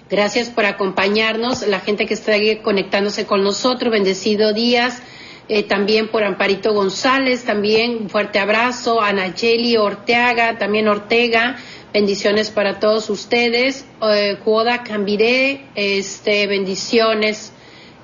[0.09, 1.67] gracias por acompañarnos.
[1.67, 2.33] La gente que está
[2.63, 5.01] conectándose con nosotros, bendecido días.
[5.49, 11.57] Eh, también por Amparito González, también un fuerte abrazo, Anayeli Orteaga, también Ortega,
[11.91, 14.38] bendiciones para todos ustedes, eh,
[14.85, 17.51] Cambiré, este, bendiciones,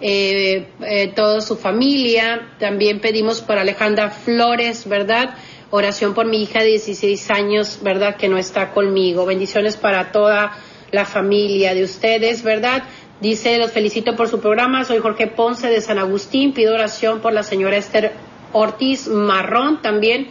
[0.02, 5.36] eh, eh, toda su familia, también pedimos por Alejandra Flores, ¿verdad?
[5.70, 8.18] Oración por mi hija de 16 años, ¿verdad?
[8.18, 9.26] Que no está conmigo.
[9.26, 10.58] Bendiciones para toda
[10.92, 12.84] la familia de ustedes, ¿verdad?
[13.22, 17.32] Dice, los felicito por su programa, soy Jorge Ponce de San Agustín, pido oración por
[17.32, 18.12] la señora Esther
[18.52, 20.28] Ortiz Marrón también.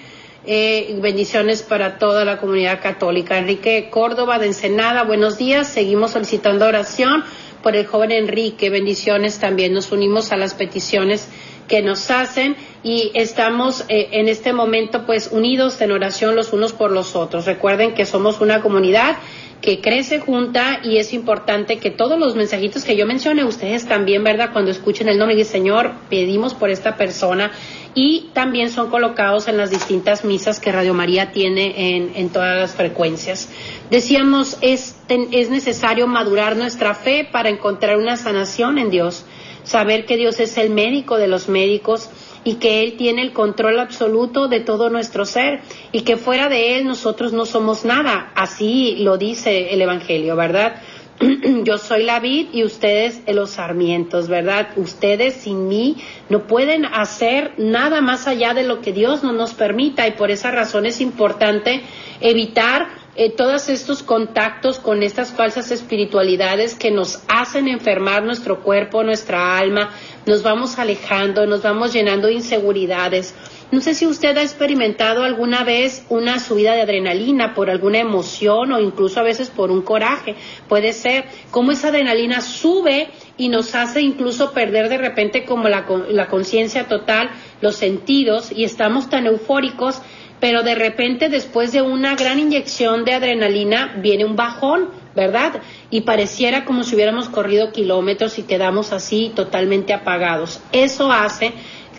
[0.46, 3.38] Eh, bendiciones para toda la comunidad católica.
[3.38, 5.66] Enrique Córdoba de Ensenada, buenos días.
[5.66, 7.24] Seguimos solicitando oración
[7.62, 9.72] por el joven Enrique, bendiciones también.
[9.72, 11.26] Nos unimos a las peticiones
[11.66, 16.74] que nos hacen y estamos eh, en este momento pues unidos en oración los unos
[16.74, 17.46] por los otros.
[17.46, 19.16] Recuerden que somos una comunidad
[19.64, 24.22] que crece junta y es importante que todos los mensajitos que yo mencione, ustedes también,
[24.22, 24.50] ¿verdad?
[24.52, 27.50] Cuando escuchen el nombre y Señor, pedimos por esta persona
[27.94, 32.58] y también son colocados en las distintas misas que Radio María tiene en, en todas
[32.58, 33.48] las frecuencias.
[33.90, 39.24] Decíamos, es, es necesario madurar nuestra fe para encontrar una sanación en Dios,
[39.62, 42.10] saber que Dios es el médico de los médicos,
[42.44, 45.60] y que Él tiene el control absoluto de todo nuestro ser
[45.92, 48.30] y que fuera de Él nosotros no somos nada.
[48.34, 50.76] Así lo dice el Evangelio, ¿verdad?
[51.64, 54.68] Yo soy la vid y ustedes los sarmientos, ¿verdad?
[54.76, 55.96] Ustedes sin mí
[56.28, 60.30] no pueden hacer nada más allá de lo que Dios no nos permita y por
[60.30, 61.82] esa razón es importante
[62.20, 69.04] evitar eh, todos estos contactos con estas falsas espiritualidades que nos hacen enfermar nuestro cuerpo,
[69.04, 69.90] nuestra alma,
[70.26, 73.34] nos vamos alejando, nos vamos llenando de inseguridades.
[73.70, 78.72] No sé si usted ha experimentado alguna vez una subida de adrenalina por alguna emoción
[78.72, 80.36] o incluso a veces por un coraje.
[80.68, 85.86] Puede ser cómo esa adrenalina sube y nos hace incluso perder de repente como la,
[86.08, 90.00] la conciencia total, los sentidos y estamos tan eufóricos,
[90.44, 95.62] pero de repente después de una gran inyección de adrenalina viene un bajón ¿verdad?
[95.88, 100.60] Y pareciera como si hubiéramos corrido kilómetros y quedamos así totalmente apagados.
[100.70, 101.54] Eso hace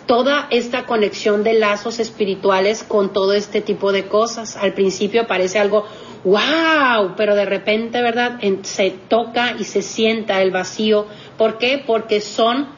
[0.06, 4.56] toda esta conexión de lazos espirituales con todo este tipo de cosas.
[4.56, 5.84] Al principio parece algo
[6.22, 8.38] wow, pero de repente, ¿verdad?
[8.62, 11.06] se toca y se sienta el vacío.
[11.36, 11.82] ¿Por qué?
[11.84, 12.68] Porque son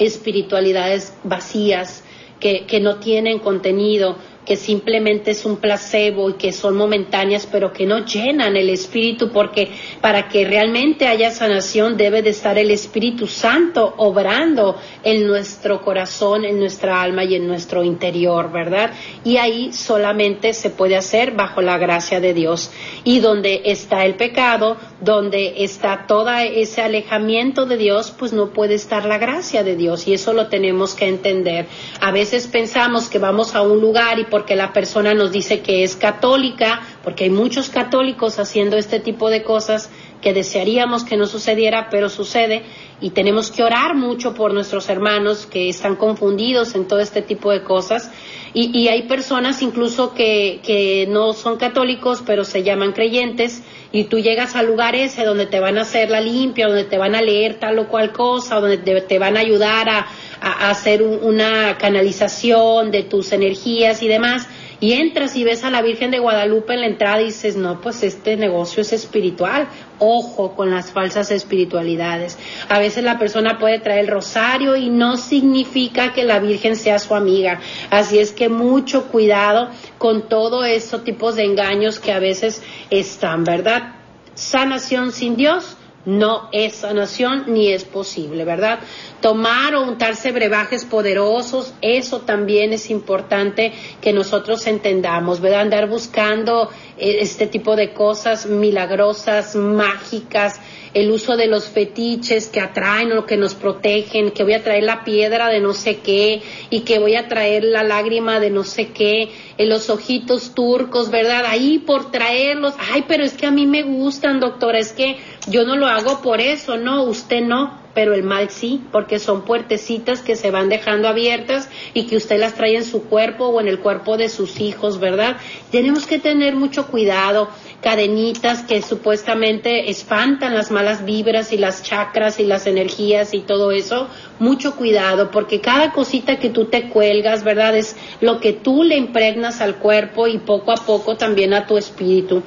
[0.00, 2.02] espiritualidades vacías
[2.40, 4.16] que, que no tienen contenido,
[4.46, 9.30] que simplemente es un placebo y que son momentáneas, pero que no llenan el espíritu,
[9.32, 15.82] porque para que realmente haya sanación debe de estar el Espíritu Santo obrando en nuestro
[15.82, 18.92] corazón, en nuestra alma y en nuestro interior, ¿verdad?
[19.24, 22.70] Y ahí solamente se puede hacer bajo la gracia de Dios.
[23.02, 28.74] Y donde está el pecado, donde está todo ese alejamiento de Dios, pues no puede
[28.74, 31.66] estar la gracia de Dios y eso lo tenemos que entender.
[32.00, 35.82] A veces pensamos que vamos a un lugar y porque la persona nos dice que
[35.82, 39.88] es católica, porque hay muchos católicos haciendo este tipo de cosas
[40.20, 42.62] que desearíamos que no sucediera, pero sucede
[43.00, 47.50] y tenemos que orar mucho por nuestros hermanos que están confundidos en todo este tipo
[47.50, 48.10] de cosas.
[48.52, 54.04] Y, y hay personas incluso que, que no son católicos, pero se llaman creyentes y
[54.04, 57.22] tú llegas a lugares donde te van a hacer la limpia, donde te van a
[57.22, 60.06] leer tal o cual cosa, donde te van a ayudar a,
[60.40, 65.80] a, hacer una canalización de tus energías y demás, y entras y ves a la
[65.80, 69.68] Virgen de Guadalupe en la entrada y dices, no, pues este negocio es espiritual.
[69.98, 72.38] Ojo con las falsas espiritualidades.
[72.68, 77.14] A veces la persona puede traer rosario y no significa que la Virgen sea su
[77.14, 77.60] amiga.
[77.90, 83.44] Así es que mucho cuidado con todos esos tipos de engaños que a veces están,
[83.44, 83.94] ¿verdad?
[84.34, 85.75] Sanación sin Dios
[86.06, 88.78] no es sanación ni es posible, ¿verdad?
[89.20, 95.62] Tomar o untarse brebajes poderosos, eso también es importante que nosotros entendamos, ¿verdad?
[95.62, 100.60] Andar buscando eh, este tipo de cosas milagrosas, mágicas,
[100.96, 104.84] el uso de los fetiches que atraen o que nos protegen, que voy a traer
[104.84, 108.64] la piedra de no sé qué y que voy a traer la lágrima de no
[108.64, 109.28] sé qué,
[109.58, 111.44] en los ojitos turcos, ¿verdad?
[111.44, 115.66] Ahí por traerlos, ay, pero es que a mí me gustan, doctora, es que yo
[115.66, 120.20] no lo hago por eso, no, usted no, pero el mal sí, porque son puertecitas
[120.20, 123.68] que se van dejando abiertas y que usted las trae en su cuerpo o en
[123.68, 125.38] el cuerpo de sus hijos, ¿verdad?
[125.70, 127.48] Tenemos que tener mucho cuidado,
[127.86, 133.70] cadenitas que supuestamente espantan las malas vibras y las chakras y las energías y todo
[133.70, 134.08] eso,
[134.40, 137.76] mucho cuidado, porque cada cosita que tú te cuelgas, ¿verdad?
[137.76, 141.78] Es lo que tú le impregnas al cuerpo y poco a poco también a tu
[141.78, 142.42] espíritu.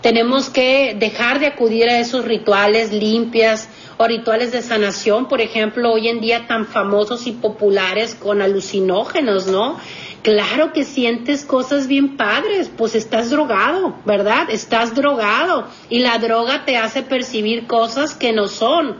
[0.00, 5.92] Tenemos que dejar de acudir a esos rituales limpias o rituales de sanación, por ejemplo,
[5.92, 9.76] hoy en día tan famosos y populares con alucinógenos, ¿no?
[10.24, 14.48] Claro que sientes cosas bien padres, pues estás drogado, ¿verdad?
[14.48, 18.96] Estás drogado y la droga te hace percibir cosas que no son.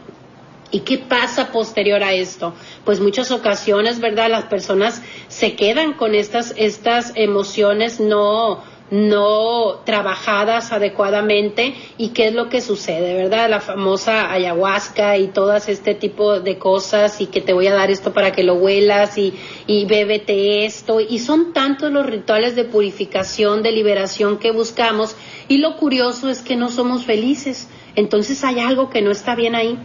[0.71, 2.53] ¿Y qué pasa posterior a esto?
[2.85, 4.29] Pues muchas ocasiones, ¿verdad?
[4.29, 8.63] Las personas se quedan con estas, estas emociones no,
[8.95, 13.51] no trabajadas adecuadamente y qué es lo que sucede, ¿verdad?
[13.51, 17.91] La famosa ayahuasca y todas este tipo de cosas y que te voy a dar
[17.91, 19.35] esto para que lo huelas y,
[19.67, 25.17] y bébete esto y son tantos los rituales de purificación, de liberación que buscamos
[25.49, 29.57] y lo curioso es que no somos felices, entonces hay algo que no está bien
[29.57, 29.77] ahí.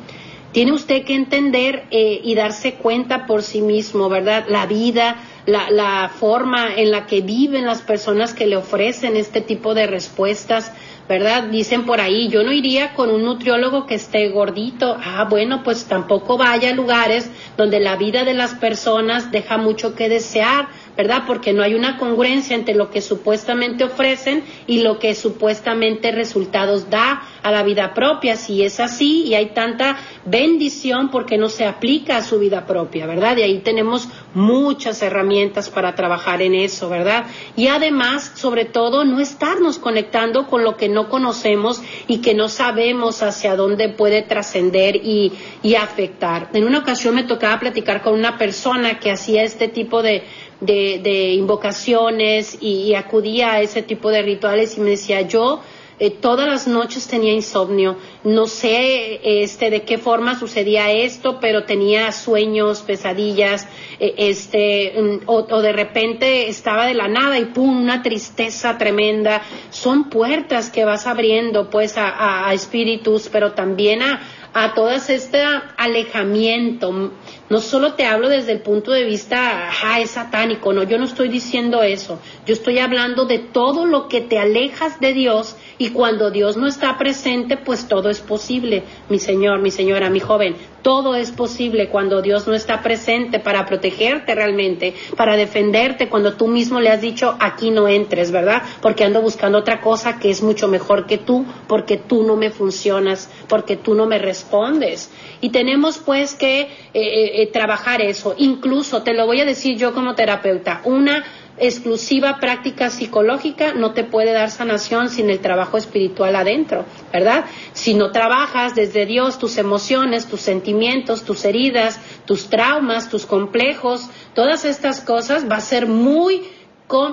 [0.51, 4.45] tiene usted que entender eh, y darse cuenta por sí mismo, ¿verdad?
[4.49, 5.17] La vida,
[5.49, 9.87] la, la forma en la que viven las personas que le ofrecen este tipo de
[9.87, 10.71] respuestas,
[11.09, 11.43] ¿verdad?
[11.45, 14.95] Dicen por ahí, yo no iría con un nutriólogo que esté gordito.
[15.03, 19.95] Ah, bueno, pues tampoco vaya a lugares donde la vida de las personas deja mucho
[19.95, 21.23] que desear, ¿verdad?
[21.25, 26.89] Porque no hay una congruencia entre lo que supuestamente ofrecen y lo que supuestamente resultados
[26.89, 28.35] da a la vida propia.
[28.35, 33.05] Si es así y hay tanta bendición porque no se aplica a su vida propia,
[33.05, 33.37] ¿verdad?
[33.37, 37.25] Y ahí tenemos muchas herramientas para trabajar en eso, ¿verdad?
[37.55, 42.49] Y además, sobre todo, no estarnos conectando con lo que no conocemos y que no
[42.49, 45.33] sabemos hacia dónde puede trascender y,
[45.63, 46.49] y afectar.
[46.53, 50.23] En una ocasión me tocaba platicar con una persona que hacía este tipo de
[50.61, 55.61] de, invocaciones y, acudía a ese tipo de rituales y me decía, yo
[55.99, 57.97] eh, todas las noches tenía insomnio.
[58.23, 63.67] No sé este, de qué forma sucedía esto, pero tenía sueños, pesadillas,
[63.99, 69.41] eh, este, mm, o, de repente estaba de la nada y pum, una tristeza tremenda.
[69.71, 74.21] Son puertas que vas abriendo pues a espíritus, pero también a,
[74.53, 75.43] a todo este
[75.77, 77.11] alejamiento.
[77.49, 81.05] No solo te hablo desde el punto de vista, ajá, es satánico, no, yo no
[81.05, 82.19] estoy diciendo eso.
[82.45, 86.67] Yo estoy hablando de todo lo que te alejas de Dios y cuando Dios no
[86.67, 90.55] está presente, pues todo es posible, mi Señor, mi señora, mi joven.
[90.83, 96.47] Todo es posible cuando Dios no está presente para protegerte realmente, para defenderte cuando tú
[96.47, 98.61] mismo le has dicho aquí no entres, ¿verdad?
[98.81, 102.51] Porque ando buscando otra cosa que es mucho mejor que tú, porque tú no me
[102.51, 105.11] funcionas, porque tú no me respondes.
[105.41, 106.61] Y tenemos pues que
[106.93, 108.35] eh, eh, trabajar eso.
[108.37, 111.23] Incluso, te lo voy a decir yo como terapeuta, una
[111.59, 117.45] exclusiva práctica psicológica no te puede dar sanación sin el trabajo espiritual adentro, ¿verdad?
[117.73, 124.09] Si no trabajas desde Dios tus emociones, tus sentimientos, tus heridas, tus traumas, tus complejos,
[124.33, 126.43] todas estas cosas va a ser muy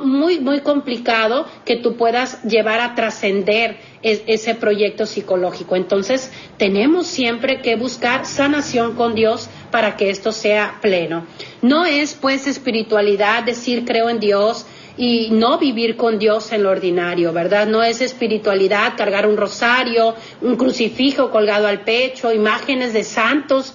[0.02, 5.76] muy, muy complicado que tú puedas llevar a trascender ese proyecto psicológico.
[5.76, 11.26] Entonces, tenemos siempre que buscar sanación con Dios para que esto sea pleno.
[11.60, 14.64] No es pues espiritualidad decir creo en Dios
[14.96, 17.66] y no vivir con Dios en lo ordinario, ¿verdad?
[17.66, 23.74] No es espiritualidad cargar un rosario, un crucifijo colgado al pecho, imágenes de santos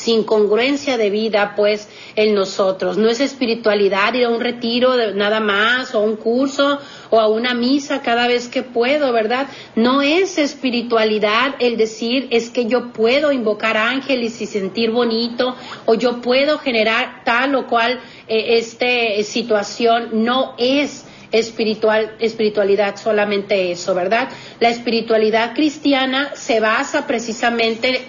[0.00, 1.86] sin congruencia de vida, pues,
[2.16, 2.96] en nosotros.
[2.96, 6.78] No es espiritualidad ir a un retiro de nada más, o un curso,
[7.10, 9.48] o a una misa cada vez que puedo, ¿verdad?
[9.76, 15.94] No es espiritualidad el decir es que yo puedo invocar ángeles y sentir bonito, o
[15.94, 20.24] yo puedo generar tal o cual eh, este situación.
[20.24, 24.30] No es espiritual, espiritualidad solamente eso, ¿verdad?
[24.60, 28.00] La espiritualidad cristiana se basa precisamente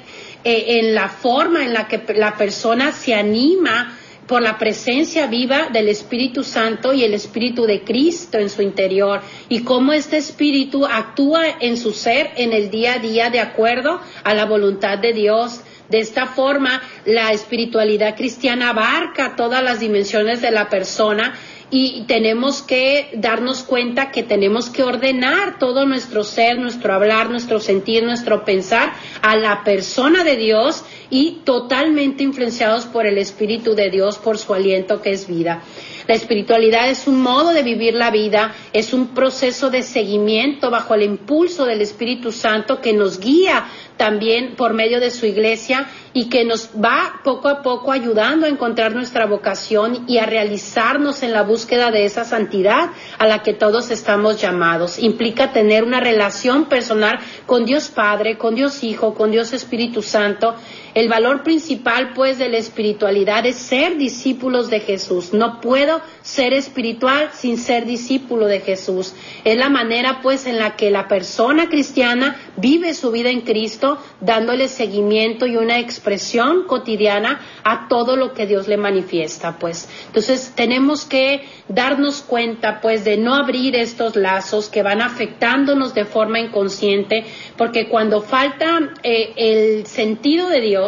[0.43, 5.67] eh, en la forma en la que la persona se anima por la presencia viva
[5.73, 10.85] del Espíritu Santo y el Espíritu de Cristo en su interior y cómo este Espíritu
[10.85, 15.11] actúa en su ser en el día a día de acuerdo a la voluntad de
[15.11, 15.61] Dios.
[15.89, 21.33] De esta forma, la espiritualidad cristiana abarca todas las dimensiones de la persona
[21.71, 27.61] y tenemos que darnos cuenta que tenemos que ordenar todo nuestro ser, nuestro hablar, nuestro
[27.61, 28.91] sentir, nuestro pensar
[29.21, 34.53] a la persona de Dios y totalmente influenciados por el Espíritu de Dios, por su
[34.53, 35.63] aliento que es vida.
[36.07, 40.93] La espiritualidad es un modo de vivir la vida, es un proceso de seguimiento bajo
[40.93, 43.65] el impulso del Espíritu Santo que nos guía
[44.01, 48.49] también por medio de su iglesia y que nos va poco a poco ayudando a
[48.49, 52.89] encontrar nuestra vocación y a realizarnos en la búsqueda de esa santidad
[53.19, 54.97] a la que todos estamos llamados.
[54.97, 60.55] Implica tener una relación personal con Dios Padre, con Dios Hijo, con Dios Espíritu Santo.
[60.93, 65.31] El valor principal, pues, de la espiritualidad es ser discípulos de Jesús.
[65.31, 69.13] No puedo ser espiritual sin ser discípulo de Jesús.
[69.45, 73.99] Es la manera, pues, en la que la persona cristiana vive su vida en Cristo,
[74.19, 79.87] dándole seguimiento y una expresión cotidiana a todo lo que Dios le manifiesta, pues.
[80.07, 86.03] Entonces, tenemos que darnos cuenta, pues, de no abrir estos lazos que van afectándonos de
[86.03, 87.23] forma inconsciente,
[87.57, 90.80] porque cuando falta eh, el sentido de Dios,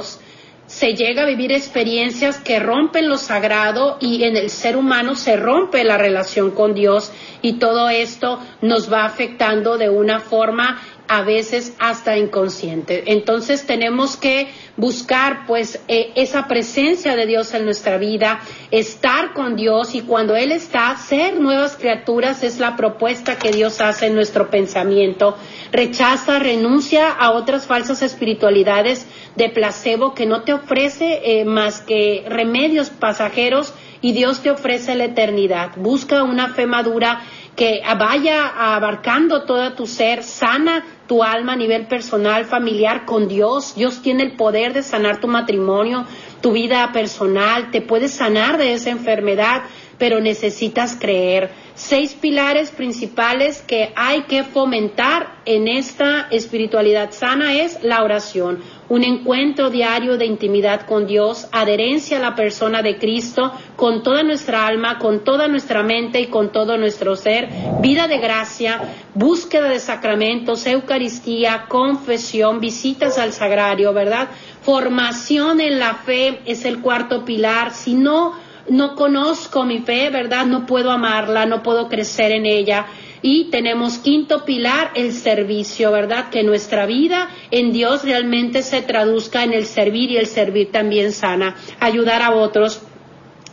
[0.65, 5.35] se llega a vivir experiencias que rompen lo sagrado y en el ser humano se
[5.35, 11.21] rompe la relación con Dios y todo esto nos va afectando de una forma a
[11.21, 13.03] veces hasta inconsciente.
[13.07, 14.47] Entonces tenemos que
[14.77, 18.39] buscar pues eh, esa presencia de Dios en nuestra vida,
[18.71, 23.81] estar con Dios y cuando Él está, ser nuevas criaturas es la propuesta que Dios
[23.81, 25.37] hace en nuestro pensamiento.
[25.71, 32.25] Rechaza, renuncia a otras falsas espiritualidades de placebo que no te ofrece eh, más que
[32.27, 35.71] remedios pasajeros y Dios te ofrece la eternidad.
[35.77, 37.21] Busca una fe madura
[37.55, 43.75] que vaya abarcando todo tu ser, sana tu alma a nivel personal, familiar con Dios.
[43.75, 46.05] Dios tiene el poder de sanar tu matrimonio,
[46.41, 49.63] tu vida personal, te puede sanar de esa enfermedad,
[50.03, 51.49] pero necesitas creer.
[51.75, 59.03] Seis pilares principales que hay que fomentar en esta espiritualidad sana es la oración un
[59.03, 64.67] encuentro diario de intimidad con Dios, adherencia a la persona de Cristo con toda nuestra
[64.67, 67.49] alma, con toda nuestra mente y con todo nuestro ser,
[67.81, 68.81] vida de gracia,
[69.15, 74.29] búsqueda de sacramentos, Eucaristía, confesión, visitas al sagrario, ¿verdad?
[74.61, 77.73] Formación en la fe es el cuarto pilar.
[77.73, 78.33] Si no,
[78.69, 80.45] no conozco mi fe, ¿verdad?
[80.45, 82.85] No puedo amarla, no puedo crecer en ella.
[83.21, 86.29] Y tenemos quinto pilar, el servicio, ¿verdad?
[86.29, 91.13] Que nuestra vida en Dios realmente se traduzca en el servir y el servir también
[91.13, 92.81] sana, ayudar a otros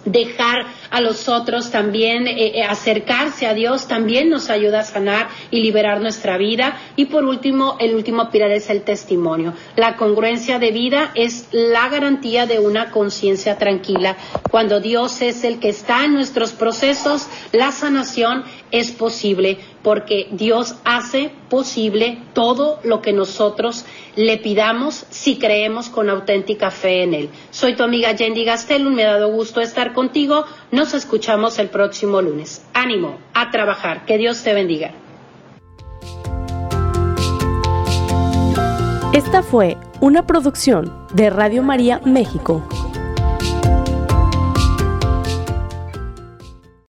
[0.05, 5.29] dejar a los otros también eh, eh, acercarse a Dios también nos ayuda a sanar
[5.51, 6.79] y liberar nuestra vida.
[6.97, 9.55] Y por último el último pilar es el testimonio.
[9.77, 14.17] La congruencia de vida es la garantía de una conciencia tranquila.
[14.51, 20.77] Cuando Dios es el que está en nuestros procesos la sanación es posible porque Dios
[20.85, 23.85] hace posible todo lo que nosotros
[24.17, 27.31] le pidamos si creemos con auténtica fe en Él.
[27.51, 30.45] Soy tu amiga Yendi Gastelum, me ha dado gusto estar contigo.
[30.71, 32.65] Nos escuchamos el próximo lunes.
[32.75, 34.05] Ánimo a trabajar.
[34.07, 34.93] Que Dios te bendiga.
[39.13, 42.90] Esta fue una producción de Radio María México.